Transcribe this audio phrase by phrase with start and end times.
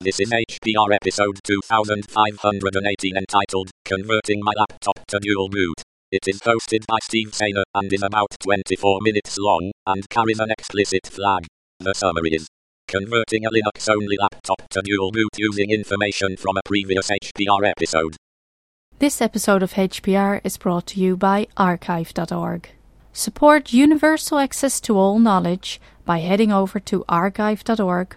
[0.00, 5.82] This is HPR episode 2518 entitled Converting My Laptop to Dual Boot.
[6.12, 10.52] It is hosted by Steve Saner and is about 24 minutes long and carries an
[10.52, 11.48] explicit flag.
[11.80, 12.46] The summary is
[12.86, 18.14] Converting a Linux only laptop to dual boot using information from a previous HPR episode.
[19.00, 22.70] This episode of HPR is brought to you by archive.org.
[23.12, 28.16] Support universal access to all knowledge by heading over to archive.org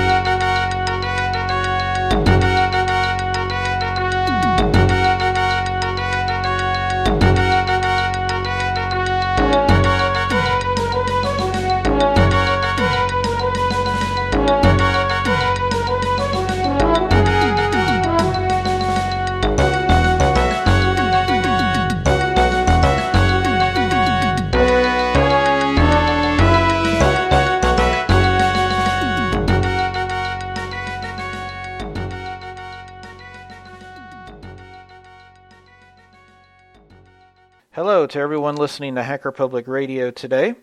[38.11, 40.55] To everyone listening to Hacker Public Radio today.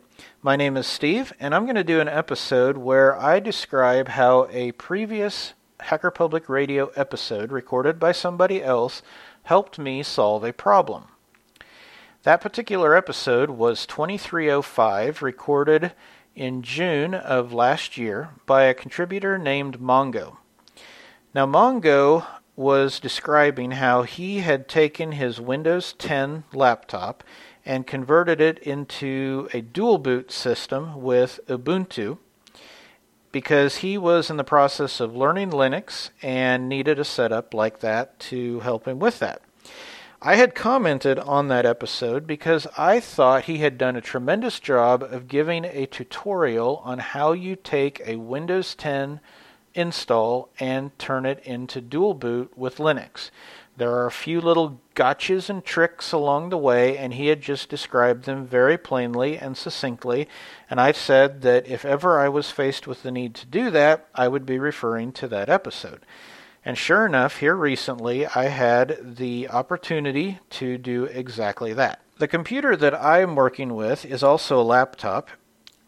[0.42, 4.48] My name is Steve, and I'm going to do an episode where I describe how
[4.50, 9.00] a previous Hacker Public Radio episode recorded by somebody else
[9.44, 11.04] helped me solve a problem.
[12.24, 15.92] That particular episode was 2305, recorded
[16.36, 20.36] in June of last year by a contributor named Mongo.
[21.34, 22.26] Now, Mongo
[22.58, 27.22] was describing how he had taken his Windows 10 laptop
[27.64, 32.18] and converted it into a dual boot system with Ubuntu
[33.30, 38.18] because he was in the process of learning Linux and needed a setup like that
[38.18, 39.40] to help him with that.
[40.20, 45.04] I had commented on that episode because I thought he had done a tremendous job
[45.04, 49.20] of giving a tutorial on how you take a Windows 10
[49.78, 53.30] install and turn it into dual boot with Linux.
[53.76, 57.68] There are a few little gotchas and tricks along the way, and he had just
[57.68, 60.28] described them very plainly and succinctly.
[60.68, 64.08] And I said that if ever I was faced with the need to do that,
[64.16, 66.04] I would be referring to that episode.
[66.64, 72.00] And sure enough, here recently, I had the opportunity to do exactly that.
[72.18, 75.30] The computer that I am working with is also a laptop.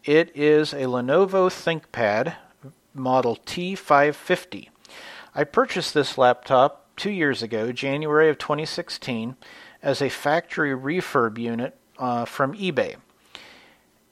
[0.05, 2.37] It is a Lenovo ThinkPad
[2.93, 4.69] model T550.
[5.33, 9.35] I purchased this laptop two years ago, January of 2016,
[9.81, 12.95] as a factory refurb unit uh, from eBay.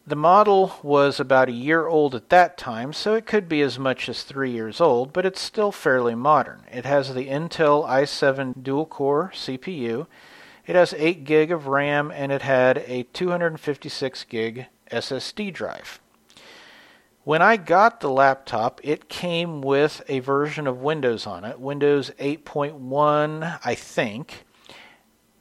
[0.08, 3.78] The model was about a year old at that time, so it could be as
[3.78, 6.64] much as three years old, but it's still fairly modern.
[6.72, 10.08] It has the Intel i7 dual core CPU,
[10.66, 16.00] it has 8 gig of RAM, and it had a 256 gig SSD drive.
[17.26, 22.12] When I got the laptop, it came with a version of Windows on it, Windows
[22.18, 24.46] 8.1, I think.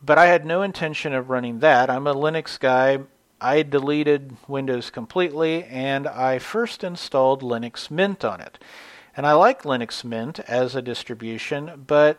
[0.02, 1.88] But I had no intention of running that.
[1.88, 2.98] I'm a Linux guy.
[3.40, 8.58] I deleted Windows completely and I first installed Linux Mint on it.
[9.16, 12.18] And I like Linux Mint as a distribution, but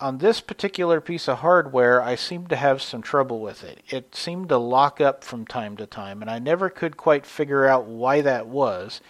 [0.00, 3.80] on this particular piece of hardware, I seemed to have some trouble with it.
[3.88, 7.66] It seemed to lock up from time to time, and I never could quite figure
[7.66, 9.00] out why that was.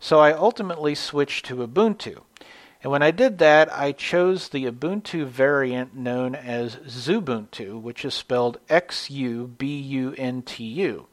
[0.00, 2.22] So I ultimately switched to Ubuntu.
[2.82, 8.12] And when I did that, I chose the Ubuntu variant known as Xubuntu, which is
[8.12, 11.06] spelled X U B U N T U.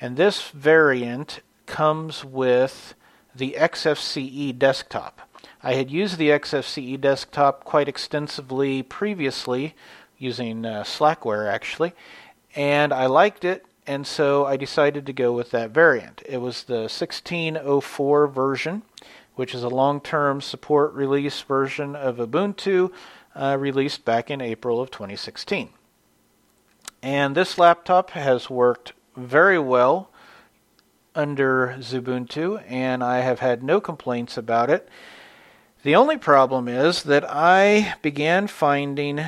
[0.00, 2.94] And this variant comes with
[3.34, 5.28] the XFCE desktop.
[5.66, 9.74] I had used the XFCE desktop quite extensively previously,
[10.18, 11.94] using uh, Slackware actually,
[12.54, 16.22] and I liked it, and so I decided to go with that variant.
[16.28, 18.82] It was the 1604 version,
[19.36, 22.92] which is a long term support release version of Ubuntu,
[23.34, 25.70] uh, released back in April of 2016.
[27.02, 30.10] And this laptop has worked very well
[31.14, 34.90] under Xubuntu, and I have had no complaints about it.
[35.84, 39.20] The only problem is that I began finding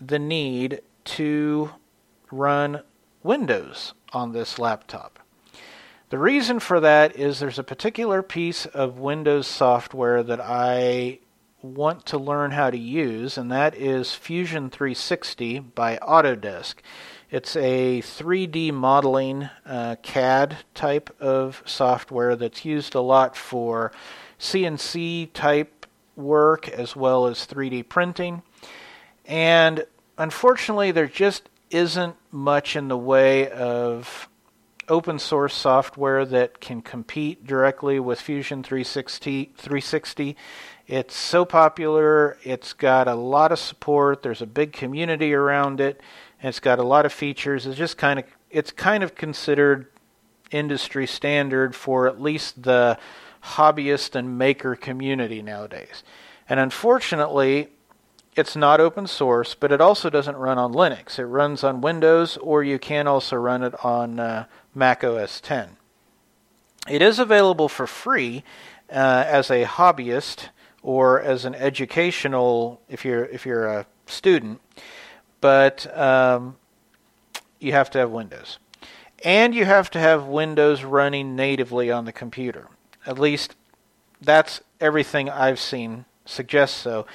[0.00, 0.82] the need
[1.16, 1.70] to
[2.30, 2.82] run
[3.24, 5.18] Windows on this laptop.
[6.10, 11.18] The reason for that is there's a particular piece of Windows software that I
[11.60, 16.76] want to learn how to use, and that is Fusion 360 by Autodesk.
[17.32, 23.90] It's a 3D modeling uh, CAD type of software that's used a lot for
[24.38, 25.79] CNC type
[26.20, 28.42] work as well as 3D printing.
[29.26, 29.84] And
[30.18, 34.28] unfortunately, there just isn't much in the way of
[34.88, 39.52] open source software that can compete directly with Fusion 360.
[39.56, 40.36] 360.
[40.88, 46.00] It's so popular, it's got a lot of support, there's a big community around it,
[46.42, 47.64] and it's got a lot of features.
[47.64, 49.86] It's just kind of it's kind of considered
[50.50, 52.98] industry standard for at least the
[53.42, 56.02] hobbyist and maker community nowadays.
[56.48, 57.68] And unfortunately,
[58.36, 61.18] it's not open source, but it also doesn't run on Linux.
[61.18, 65.76] It runs on Windows, or you can also run it on uh, Mac OS 10.
[66.88, 68.44] It is available for free
[68.90, 70.48] uh, as a hobbyist
[70.82, 74.60] or as an educational if you're if you're a student,
[75.40, 76.56] but um,
[77.58, 78.58] you have to have Windows,
[79.24, 82.68] and you have to have Windows running natively on the computer.
[83.06, 83.56] At least
[84.20, 87.06] that's everything I've seen suggests so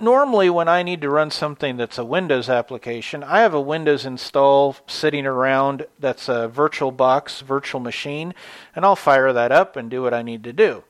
[0.00, 4.06] normally when I need to run something that's a Windows application, I have a Windows
[4.06, 8.34] install sitting around that's a virtual box, virtual machine,
[8.74, 10.84] and I'll fire that up and do what I need to do.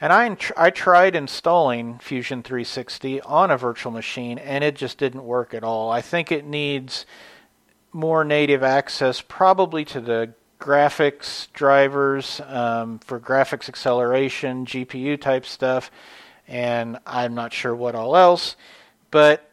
[0.00, 5.24] And I, I tried installing Fusion 360 on a virtual machine, and it just didn't
[5.24, 5.90] work at all.
[5.90, 7.04] I think it needs
[7.92, 15.90] more native access, probably to the graphics drivers um, for graphics acceleration, GPU type stuff
[16.48, 18.56] and I'm not sure what all else,
[19.10, 19.50] but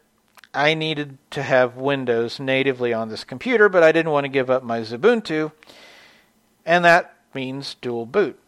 [0.54, 4.48] I needed to have Windows natively on this computer, but I didn't want to give
[4.48, 5.52] up my Xubuntu,
[6.64, 8.40] and that means dual boot.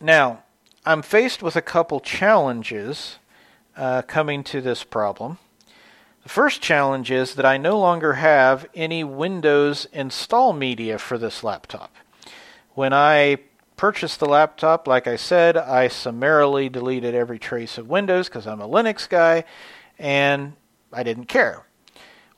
[0.00, 0.42] Now,
[0.86, 3.18] I'm faced with a couple challenges
[3.76, 5.38] uh, coming to this problem.
[6.22, 11.42] The first challenge is that I no longer have any Windows install media for this
[11.42, 11.94] laptop.
[12.74, 13.38] When I
[13.76, 18.60] purchased the laptop, like I said, I summarily deleted every trace of Windows because I'm
[18.60, 19.44] a Linux guy
[19.98, 20.52] and
[20.92, 21.66] I didn't care.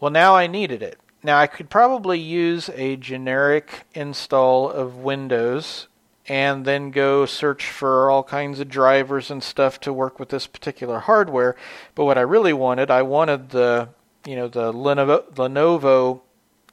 [0.01, 0.99] Well, now I needed it.
[1.23, 5.89] Now, I could probably use a generic install of Windows
[6.27, 10.47] and then go search for all kinds of drivers and stuff to work with this
[10.47, 11.55] particular hardware.
[11.95, 13.91] But what I really wanted, I wanted the,
[14.27, 16.21] you know, the Lenovo, Lenovo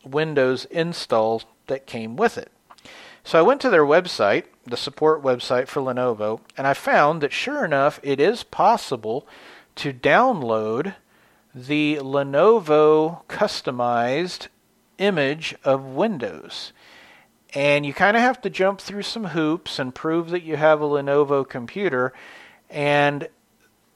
[0.05, 2.51] Windows install that came with it.
[3.23, 7.33] So I went to their website, the support website for Lenovo, and I found that
[7.33, 9.27] sure enough, it is possible
[9.75, 10.95] to download
[11.53, 14.47] the Lenovo customized
[14.97, 16.71] image of Windows.
[17.53, 20.81] And you kind of have to jump through some hoops and prove that you have
[20.81, 22.13] a Lenovo computer
[22.69, 23.27] and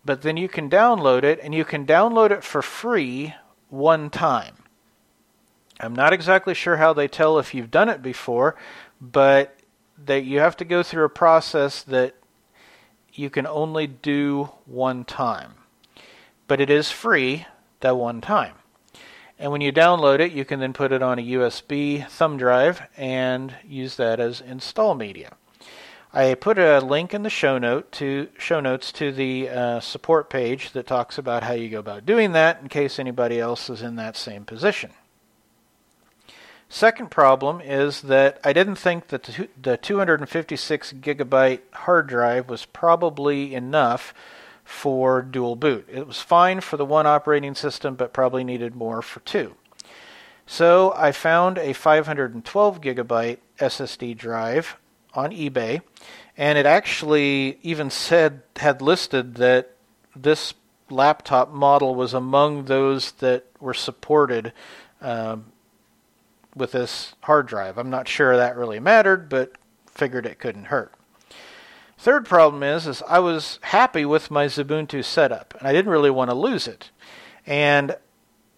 [0.04, 3.34] but then you can download it and you can download it for free
[3.70, 4.56] one time.
[5.80, 8.56] I'm not exactly sure how they tell if you've done it before,
[9.02, 9.58] but
[10.06, 12.16] that you have to go through a process that
[13.14, 15.56] you can only do one time.
[16.48, 17.48] But it is free
[17.80, 18.54] that one time.
[19.38, 22.82] And when you download it, you can then put it on a USB thumb drive
[22.96, 25.34] and use that as install media.
[26.14, 30.30] I put a link in the show note to show notes to the uh, support
[30.30, 33.82] page that talks about how you go about doing that in case anybody else is
[33.82, 34.92] in that same position.
[36.70, 39.30] Second problem is that I didn't think that
[39.62, 44.14] the 256 gigabyte hard drive was probably enough
[44.66, 45.88] for dual boot.
[45.90, 49.56] It was fine for the one operating system, but probably needed more for two.
[50.48, 54.78] So I found a 512 gigabyte SSD drive
[55.14, 55.82] on eBay,
[56.36, 59.72] and it actually even said had listed that
[60.16, 60.56] this
[60.90, 64.52] laptop model was among those that were supported
[65.02, 65.46] um,
[66.56, 67.78] with this hard drive.
[67.78, 69.54] I'm not sure that really mattered, but
[69.88, 70.95] figured it couldn't hurt.
[71.98, 76.12] Third problem is, is I was happy with my Xubuntu setup, and I didn't really
[76.12, 76.92] want to lose it.
[77.46, 77.96] And,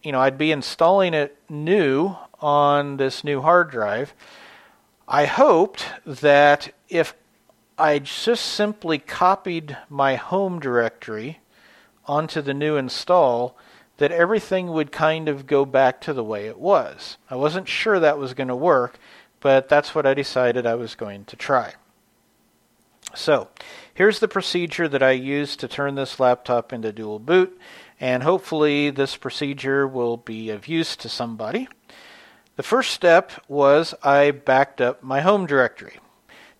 [0.04, 4.14] you know, I'd be installing it new on this new hard drive.
[5.08, 7.14] I hoped that if
[7.78, 11.40] I just simply copied my home directory
[12.06, 13.56] onto the new install,
[13.98, 17.18] that everything would kind of go back to the way it was.
[17.30, 18.98] I wasn't sure that was going to work,
[19.40, 21.76] but that's what I decided I was going to try.
[23.16, 23.48] So,
[23.94, 27.60] here's the procedure that I used to turn this laptop into dual boot,
[28.00, 31.68] and hopefully this procedure will be of use to somebody.
[32.58, 36.00] The first step was I backed up my home directory.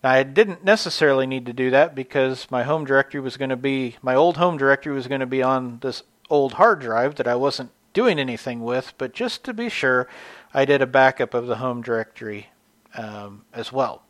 [0.02, 3.56] Now, I didn't necessarily need to do that because my home directory was going to
[3.56, 7.26] be, my old home directory was going to be on this old hard drive that
[7.26, 10.08] I wasn't doing anything with, but just to be sure,
[10.54, 12.48] I did a backup of the home directory
[12.94, 14.02] um, as well.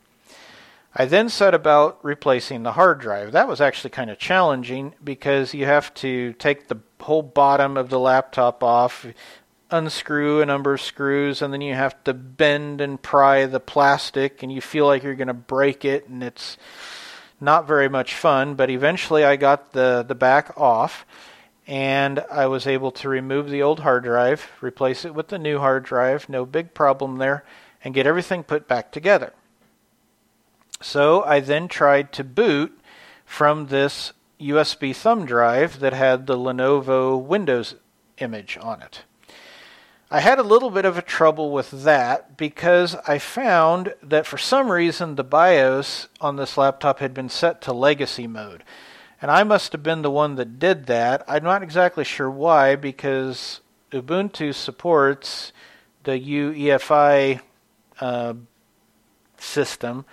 [0.99, 3.31] I then set about replacing the hard drive.
[3.31, 7.89] That was actually kind of challenging because you have to take the whole bottom of
[7.89, 9.05] the laptop off,
[9.71, 14.43] unscrew a number of screws and then you have to bend and pry the plastic
[14.43, 16.57] and you feel like you're going to break it and it's
[17.39, 21.05] not very much fun but eventually I got the the back off
[21.67, 25.59] and I was able to remove the old hard drive replace it with the new
[25.59, 27.45] hard drive no big problem there
[27.83, 29.33] and get everything put back together
[30.81, 32.79] so I then tried to boot
[33.25, 37.75] from this USB thumb drive that had the Lenovo Windows
[38.17, 39.03] image on it.
[40.11, 44.39] I had a little bit of a trouble with that because I found that for
[44.39, 48.63] some reason the BIOS on this laptop had been set to legacy mode.
[49.21, 51.23] And I must have been the one that did that.
[51.27, 53.59] I'm not exactly sure why because
[53.91, 55.51] Ubuntu supports
[56.05, 57.41] the UEFI
[57.99, 58.33] uh,
[59.37, 60.05] system,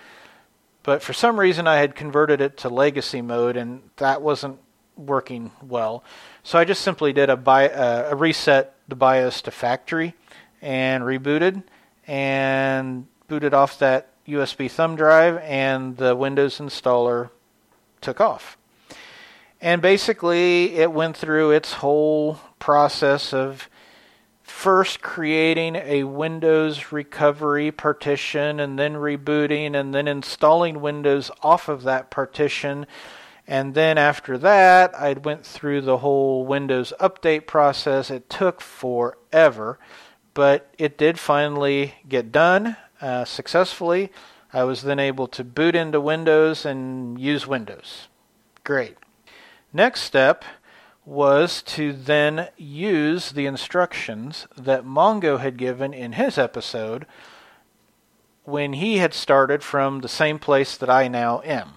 [0.87, 4.61] but for some reason I had converted it to legacy mode and that wasn't
[4.97, 6.05] working well.
[6.45, 10.15] So I just simply did a, bi- uh, a reset the BIOS to factory
[10.63, 11.65] and rebooted
[12.07, 17.31] and booted off that USB thumb drive and the Windows installer
[18.01, 18.57] took off.
[19.61, 23.69] And basically it went through its whole process of
[24.57, 31.83] first creating a Windows recovery partition and then rebooting and then installing Windows off of
[31.83, 32.87] that partition
[33.47, 38.11] and then after that, I went through the whole Windows update process.
[38.11, 39.79] It took forever,
[40.35, 44.11] but it did finally get done uh, successfully.
[44.53, 48.09] I was then able to boot into Windows and use Windows.
[48.65, 48.97] Great.
[49.73, 50.45] Next step
[51.07, 57.07] was to then use the instructions that Mongo had given in his episode
[58.43, 61.75] when he had started from the same place that I now am.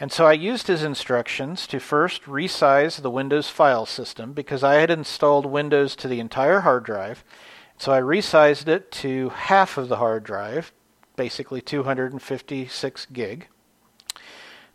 [0.00, 4.74] And so I used his instructions to first resize the Windows file system because I
[4.74, 7.22] had installed Windows to the entire hard drive.
[7.78, 10.72] So I resized it to half of the hard drive,
[11.16, 13.48] basically 256 gig.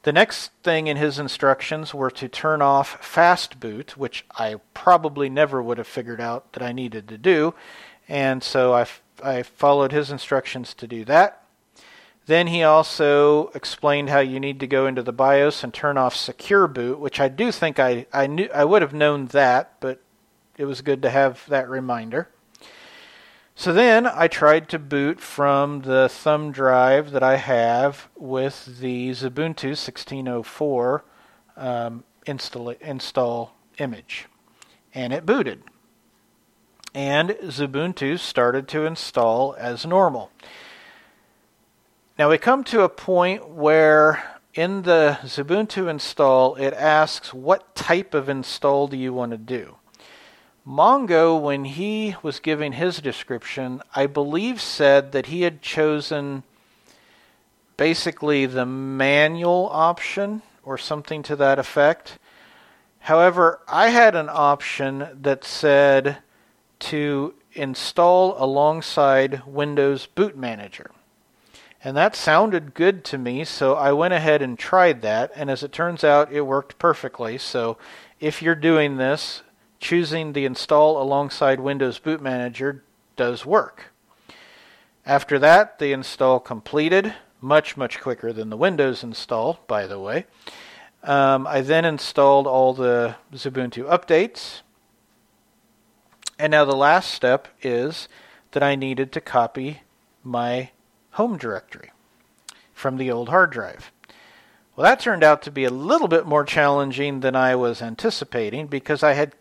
[0.03, 5.29] The next thing in his instructions were to turn off fast boot, which I probably
[5.29, 7.53] never would have figured out that I needed to do.
[8.09, 8.87] And so I,
[9.23, 11.43] I followed his instructions to do that.
[12.25, 16.15] Then he also explained how you need to go into the BIOS and turn off
[16.15, 20.01] secure boot, which I do think I, I knew I would have known that, but
[20.57, 22.29] it was good to have that reminder.
[23.55, 29.11] So then I tried to boot from the thumb drive that I have with the
[29.11, 31.03] Xubuntu 1604
[31.57, 34.27] um, install, install image,
[34.93, 35.63] and it booted.
[36.93, 40.31] And Xubuntu started to install as normal.
[42.17, 48.13] Now we come to a point where in the Xubuntu install it asks what type
[48.13, 49.77] of install do you want to do.
[50.67, 56.43] Mongo, when he was giving his description, I believe said that he had chosen
[57.77, 62.19] basically the manual option or something to that effect.
[62.99, 66.19] However, I had an option that said
[66.79, 70.91] to install alongside Windows Boot Manager.
[71.83, 75.31] And that sounded good to me, so I went ahead and tried that.
[75.35, 77.39] And as it turns out, it worked perfectly.
[77.39, 77.79] So
[78.19, 79.41] if you're doing this,
[79.81, 82.83] choosing the install alongside Windows Boot Manager
[83.17, 83.91] does work.
[85.05, 90.27] After that, the install completed, much, much quicker than the Windows install, by the way.
[91.03, 94.61] Um, I then installed all the Xubuntu updates.
[96.37, 98.07] And now the last step is
[98.51, 99.81] that I needed to copy
[100.23, 100.69] my
[101.11, 101.91] home directory
[102.73, 103.91] from the old hard drive.
[104.75, 108.67] Well, that turned out to be a little bit more challenging than I was anticipating
[108.67, 109.35] because I had,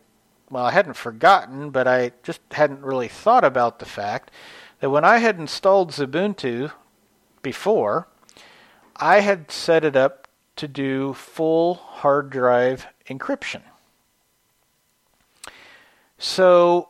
[0.50, 4.30] well, I hadn't forgotten, but I just hadn't really thought about the fact
[4.80, 6.72] that when I had installed Xubuntu
[7.42, 8.08] before,
[8.96, 13.62] I had set it up to do full hard drive encryption.
[16.18, 16.88] So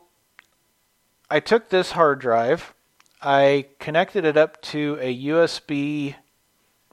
[1.29, 2.73] I took this hard drive
[3.21, 6.15] I connected it up to a USB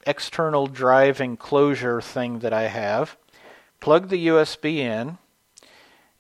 [0.07, 3.17] external drive enclosure thing that I have,
[3.81, 5.17] plugged the USB in,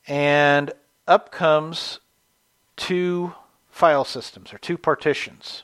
[0.09, 0.73] and
[1.07, 2.01] up comes
[2.77, 3.35] two
[3.71, 5.63] file systems or two partitions.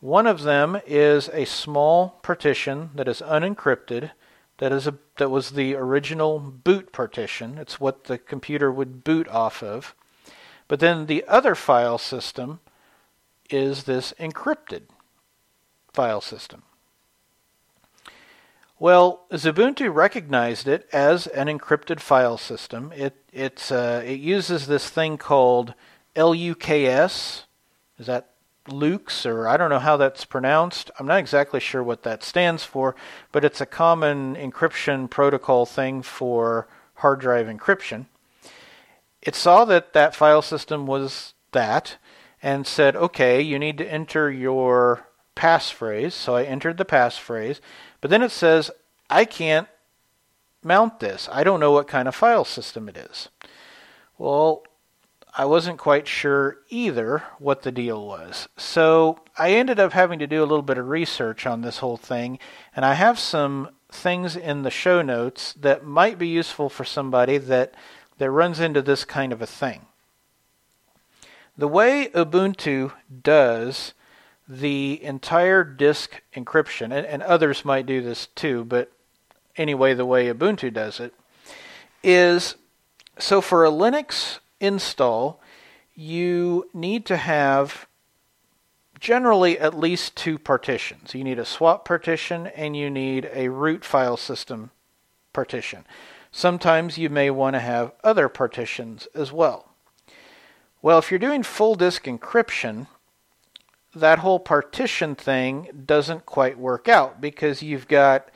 [0.00, 4.12] One of them is a small partition that is unencrypted.
[4.58, 7.58] That is a that was the original boot partition.
[7.58, 9.94] It's what the computer would boot off of.
[10.68, 12.60] But then the other file system
[13.50, 14.82] is this encrypted
[15.92, 16.62] file system.
[18.82, 22.92] Well, Xubuntu recognized it as an encrypted file system.
[22.96, 25.74] It it's uh, it uses this thing called
[26.16, 27.44] LUKS.
[28.00, 28.30] Is that
[28.66, 30.90] Lukes or I don't know how that's pronounced.
[30.98, 32.96] I'm not exactly sure what that stands for,
[33.30, 38.06] but it's a common encryption protocol thing for hard drive encryption.
[39.20, 41.98] It saw that that file system was that
[42.42, 46.12] and said, okay, you need to enter your passphrase.
[46.12, 47.60] So I entered the passphrase,
[48.02, 48.70] but then it says,
[49.08, 49.68] I can't
[50.62, 51.28] mount this.
[51.32, 53.30] I don't know what kind of file system it is.
[54.18, 54.64] Well,
[55.34, 58.48] I wasn't quite sure either what the deal was.
[58.58, 61.96] So I ended up having to do a little bit of research on this whole
[61.96, 62.38] thing,
[62.76, 67.38] and I have some things in the show notes that might be useful for somebody
[67.38, 67.74] that,
[68.18, 69.86] that runs into this kind of a thing.
[71.56, 72.92] The way Ubuntu
[73.22, 73.94] does
[74.52, 78.92] the entire disk encryption, and, and others might do this too, but
[79.56, 81.14] anyway, the way Ubuntu does it,
[82.02, 82.56] is
[83.18, 85.40] so for a Linux install,
[85.94, 87.86] you need to have
[89.00, 91.14] generally at least two partitions.
[91.14, 94.70] You need a swap partition and you need a root file system
[95.32, 95.86] partition.
[96.30, 99.70] Sometimes you may want to have other partitions as well.
[100.82, 102.86] Well, if you're doing full disk encryption,
[103.94, 108.28] that whole partition thing doesn't quite work out because you've got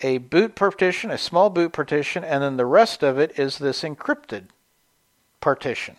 [0.00, 3.82] a boot partition, a small boot partition, and then the rest of it is this
[3.82, 4.46] encrypted
[5.40, 5.96] partition.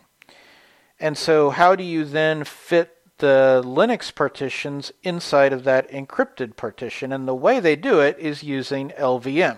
[0.99, 7.11] And so, how do you then fit the Linux partitions inside of that encrypted partition?
[7.11, 9.57] And the way they do it is using LVM.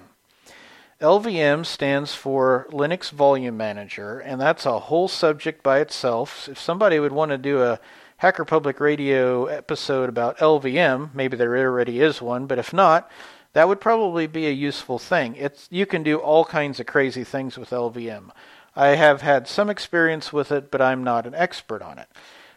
[1.02, 6.48] LVM stands for Linux Volume Manager, and that's a whole subject by itself.
[6.50, 7.80] If somebody would want to do a
[8.17, 13.12] Hacker Public Radio episode about LVM, maybe there already is one, but if not,
[13.51, 15.36] that would probably be a useful thing.
[15.36, 18.29] It's you can do all kinds of crazy things with LVM.
[18.74, 22.07] I have had some experience with it, but I'm not an expert on it.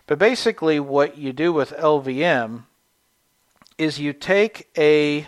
[0.07, 2.63] But basically, what you do with LVM
[3.79, 5.27] is you take a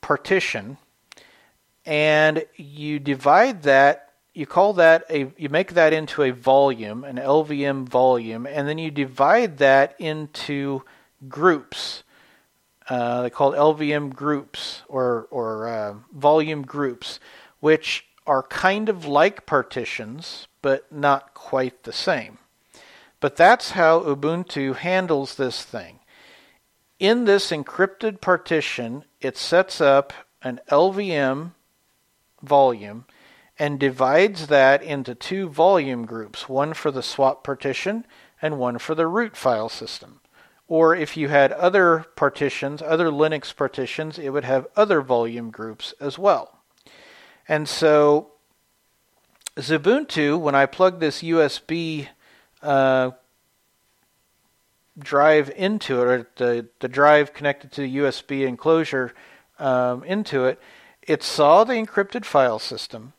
[0.00, 0.76] partition
[1.84, 4.05] and you divide that
[4.36, 8.78] you call that a you make that into a volume an lvm volume and then
[8.78, 10.82] you divide that into
[11.28, 12.02] groups
[12.88, 17.18] uh, they call lvm groups or or uh, volume groups
[17.60, 22.38] which are kind of like partitions, but not quite the same.
[23.20, 26.00] But that's how Ubuntu handles this thing.
[26.98, 31.52] In this encrypted partition, it sets up an LVM
[32.42, 33.06] volume
[33.58, 38.04] and divides that into two volume groups, one for the swap partition
[38.42, 40.20] and one for the root file system.
[40.68, 45.94] Or if you had other partitions, other Linux partitions, it would have other volume groups
[46.00, 46.58] as well.
[47.48, 48.32] And so
[49.56, 52.08] Xubuntu, when I plug this USB
[52.62, 53.12] uh,
[54.98, 59.14] drive into it, or the, the drive connected to the USB enclosure
[59.58, 60.60] um, into it,
[61.02, 63.12] it saw the encrypted file system.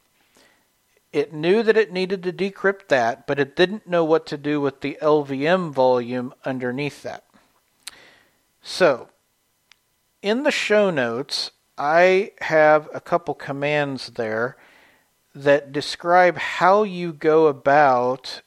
[1.13, 4.59] It knew that it needed to decrypt that, but it didn't know what to do
[4.59, 7.23] with the LVM volume underneath that.
[8.61, 9.09] So,
[10.21, 14.57] in the show notes, I have a couple commands there
[15.33, 18.41] that describe how you go about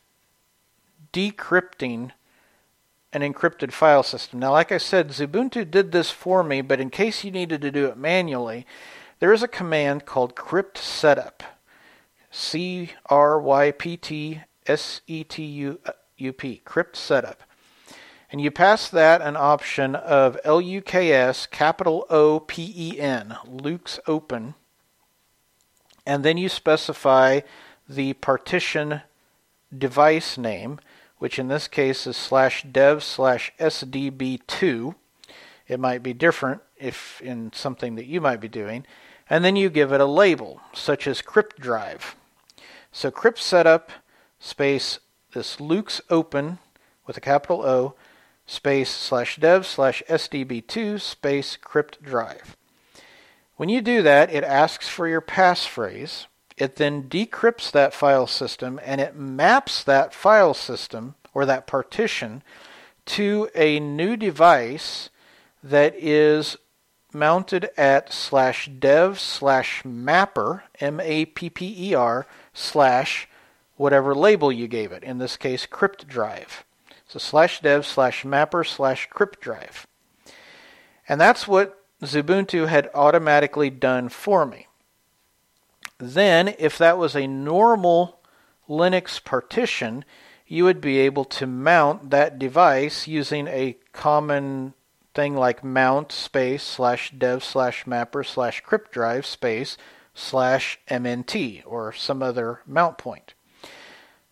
[1.12, 2.10] decrypting
[3.12, 4.40] an encrypted file system.
[4.40, 7.70] Now, like I said, Xubuntu did this for me, but in case you needed to
[7.70, 8.66] do it manually,
[9.18, 11.42] there is a command called crypt setup.
[12.30, 17.42] C R Y P T S E T U P, crypt setup
[18.32, 24.54] and you pass that an option of LUKS capital O P E N, LUKS Open,
[26.06, 27.40] and then you specify
[27.88, 29.02] the partition
[29.76, 30.78] device name,
[31.18, 34.94] which in this case is slash dev slash SDB2.
[35.66, 38.86] It might be different if in something that you might be doing.
[39.28, 42.16] And then you give it a label, such as crypt drive.
[42.92, 43.90] So crypt setup
[44.38, 44.98] space
[45.32, 46.58] this LUKS open
[47.06, 47.94] with a capital O
[48.46, 52.56] space slash dev slash sdb2 space crypt drive.
[53.56, 56.26] When you do that, it asks for your passphrase.
[56.56, 62.42] It then decrypts that file system and it maps that file system or that partition
[63.06, 65.10] to a new device
[65.62, 66.56] that is
[67.12, 73.28] mounted at slash dev slash mapper, M A P P E R, slash
[73.76, 76.64] whatever label you gave it, in this case, crypt drive.
[77.06, 79.86] So slash dev slash mapper slash crypt drive.
[81.08, 84.68] And that's what Xubuntu had automatically done for me.
[85.98, 88.20] Then, if that was a normal
[88.68, 90.04] Linux partition,
[90.46, 94.74] you would be able to mount that device using a common
[95.20, 99.76] thing like mount space slash dev slash mapper slash crypt drive space
[100.14, 103.34] slash mnt or some other mount point.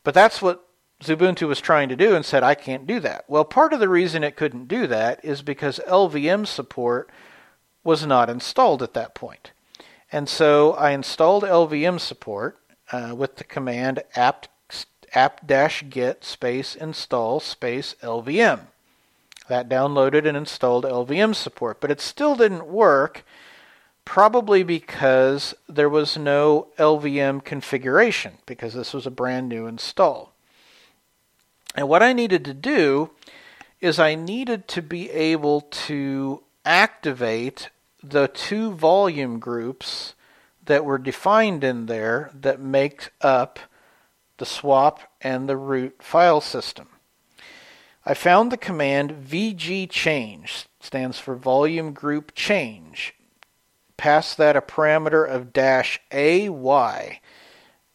[0.03, 0.67] But that's what
[1.03, 3.27] Xubuntu was trying to do and said, I can't do that.
[3.29, 7.11] Well, part of the reason it couldn't do that is because LVM support
[7.85, 9.53] was not installed at that point.
[10.11, 12.61] And so I installed LVM support
[12.93, 14.49] uh, with the command apt
[15.15, 18.61] apt-get space install space LVM.
[19.49, 23.25] That downloaded and installed LVM support, but it still didn't work,
[24.05, 30.33] probably because there was no LVM configuration, because this was a brand new install.
[31.75, 33.11] And what I needed to do
[33.81, 37.71] is I needed to be able to activate
[38.03, 40.15] the two volume groups
[40.65, 43.59] that were defined in there that make up
[44.39, 46.89] the swap and the root file system.
[48.09, 53.15] I found the command vg change, stands for volume group change.
[53.99, 57.21] Pass that a parameter of dash AY.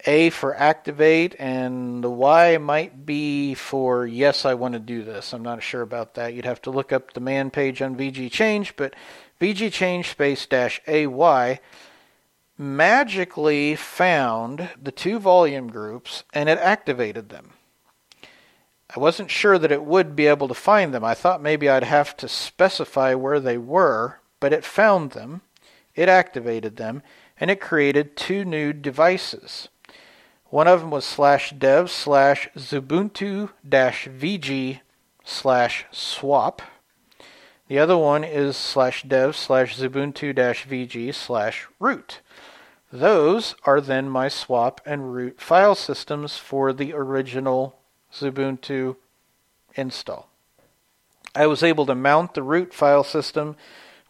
[0.06, 5.34] A for activate, and the Y might be for yes, I want to do this.
[5.34, 6.36] I'm not sure about that.
[6.36, 8.94] You'd have to look up the man page on VG Change, but
[9.42, 11.60] VG Change space dash AY
[12.56, 17.54] magically found the two volume groups and it activated them.
[18.96, 21.04] I wasn't sure that it would be able to find them.
[21.04, 25.42] I thought maybe I'd have to specify where they were, but it found them,
[25.96, 27.02] it activated them,
[27.40, 29.70] and it created two new devices.
[30.46, 34.82] One of them was slash dev slash Xubuntu dash VG
[35.24, 36.62] slash swap.
[37.68, 42.20] The other one is slash dev slash Xubuntu dash VG slash root.
[42.92, 47.80] Those are then my swap and root file systems for the original
[48.14, 48.96] Xubuntu
[49.76, 50.30] install.
[51.36, 53.56] I was able to mount the root file system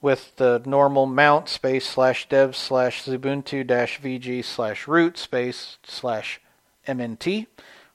[0.02, 6.42] with the normal mount space slash dev slash Xubuntu dash VG slash root space slash
[6.86, 7.48] MNT.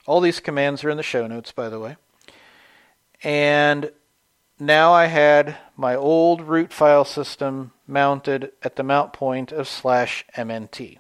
[0.07, 1.97] All these commands are in the show notes, by the way.
[3.23, 3.93] And
[4.59, 10.25] now I had my old root file system mounted at the mount point of slash
[10.35, 10.99] MNT.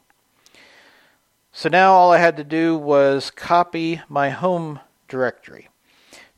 [1.52, 5.68] So now all I had to do was copy my home directory.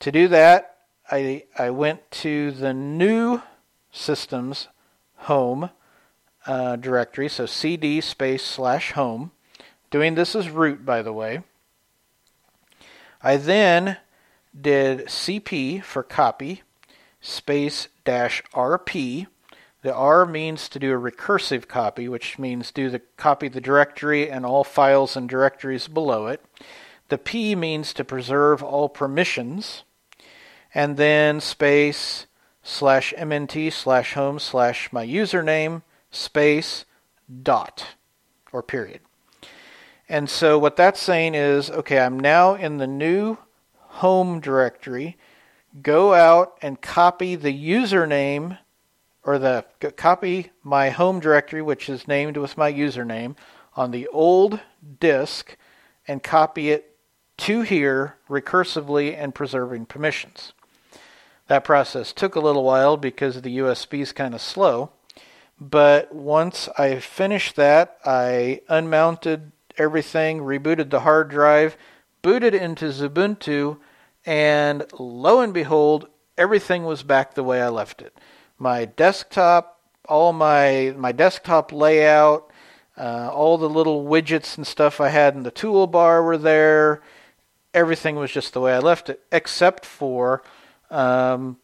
[0.01, 0.77] To do that,
[1.11, 3.43] I, I went to the new
[3.93, 4.69] systems
[5.17, 5.71] home
[6.47, 9.33] uh, directory, so cd space slash home.
[9.91, 11.43] Doing this as root, by the way.
[13.23, 13.99] I then
[14.59, 16.63] did cp for copy
[17.21, 19.27] space dash rp.
[19.83, 24.31] The R means to do a recursive copy, which means do the copy the directory
[24.31, 26.45] and all files and directories below it.
[27.11, 29.83] The P means to preserve all permissions.
[30.73, 32.27] And then space
[32.63, 36.85] slash mnt slash home slash my username space
[37.43, 37.95] dot
[38.53, 39.01] or period.
[40.09, 43.39] And so what that's saying is, okay, I'm now in the new
[43.75, 45.17] home directory
[45.83, 48.59] go out and copy the username
[49.23, 49.65] or the
[49.97, 53.37] copy my home directory, which is named with my username,
[53.77, 54.61] on the old
[54.99, 55.57] disk
[56.09, 56.90] and copy it
[57.41, 60.53] to here recursively and preserving permissions.
[61.49, 64.91] That process took a little while because the USB is kind of slow.
[65.61, 71.77] But once I finished that, I unmounted everything, rebooted the hard drive,
[72.23, 73.79] booted into Xubuntu,
[74.25, 78.17] and lo and behold, everything was back the way I left it.
[78.59, 82.51] My desktop, all my my desktop layout,
[82.97, 87.03] uh, all the little widgets and stuff I had in the toolbar were there.
[87.73, 90.43] Everything was just the way I left it, except for
[90.91, 91.59] um,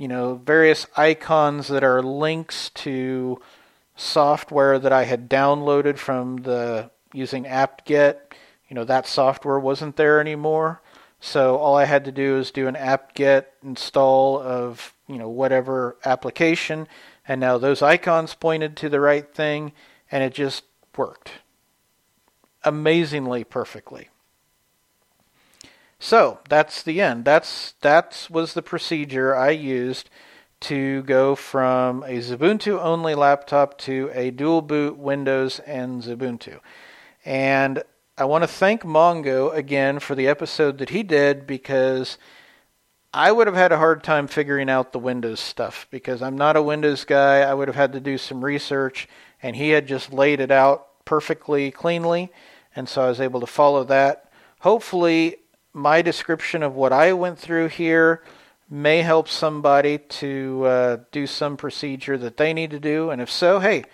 [0.00, 3.40] you know various icons that are links to
[3.94, 8.34] software that I had downloaded from the using apt-get.
[8.68, 10.80] You know that software wasn't there anymore.
[11.20, 15.96] So all I had to do is do an apt-get install of you know whatever
[16.04, 16.88] application,
[17.28, 19.72] and now those icons pointed to the right thing,
[20.10, 20.64] and it just
[20.96, 21.32] worked
[22.64, 24.08] amazingly perfectly.
[26.02, 27.24] So that's the end.
[27.24, 30.10] That's that was the procedure I used
[30.62, 36.58] to go from a Xubuntu only laptop to a dual boot Windows and Xubuntu.
[37.24, 37.84] And
[38.18, 42.18] I want to thank Mongo again for the episode that he did because
[43.14, 46.56] I would have had a hard time figuring out the Windows stuff because I'm not
[46.56, 47.42] a Windows guy.
[47.42, 49.08] I would have had to do some research,
[49.40, 52.32] and he had just laid it out perfectly cleanly,
[52.74, 54.32] and so I was able to follow that.
[54.58, 55.36] Hopefully,
[55.72, 58.22] my description of what I went through here
[58.68, 63.30] may help somebody to uh, do some procedure that they need to do, and if
[63.30, 63.84] so, hey,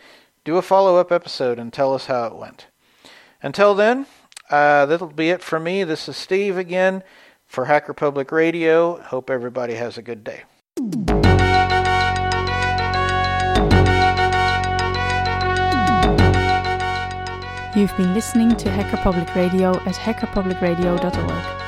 [0.44, 2.66] do a follow up episode and tell us how it went.
[3.42, 4.06] Until then,
[4.50, 5.84] uh, that'll be it for me.
[5.84, 7.02] This is Steve again
[7.44, 9.00] for Hacker Public Radio.
[9.00, 10.44] Hope everybody has a good day.
[17.76, 21.67] You've been listening to Hacker Public Radio at hackerpublicradio.org.